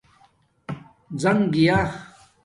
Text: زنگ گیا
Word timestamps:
زنگ 1.21 1.43
گیا 1.53 1.79